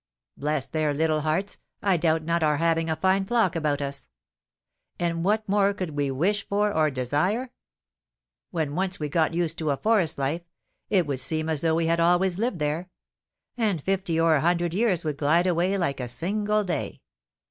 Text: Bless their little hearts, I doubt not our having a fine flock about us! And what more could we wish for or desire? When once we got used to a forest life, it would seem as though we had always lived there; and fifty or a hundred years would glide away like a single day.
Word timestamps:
Bless 0.35 0.65
their 0.67 0.95
little 0.95 1.21
hearts, 1.21 1.59
I 1.83 1.95
doubt 1.95 2.23
not 2.23 2.41
our 2.41 2.57
having 2.57 2.89
a 2.89 2.95
fine 2.95 3.23
flock 3.23 3.55
about 3.55 3.83
us! 3.83 4.07
And 4.97 5.23
what 5.23 5.47
more 5.47 5.75
could 5.75 5.91
we 5.91 6.09
wish 6.09 6.47
for 6.49 6.73
or 6.73 6.89
desire? 6.89 7.51
When 8.49 8.73
once 8.73 8.99
we 8.99 9.09
got 9.09 9.35
used 9.35 9.59
to 9.59 9.69
a 9.69 9.77
forest 9.77 10.17
life, 10.17 10.41
it 10.89 11.05
would 11.05 11.19
seem 11.19 11.49
as 11.49 11.61
though 11.61 11.75
we 11.75 11.85
had 11.85 11.99
always 11.99 12.39
lived 12.39 12.57
there; 12.57 12.89
and 13.55 13.79
fifty 13.79 14.19
or 14.19 14.33
a 14.37 14.41
hundred 14.41 14.73
years 14.73 15.03
would 15.03 15.17
glide 15.17 15.45
away 15.45 15.77
like 15.77 15.99
a 15.99 16.07
single 16.09 16.63
day. 16.63 17.01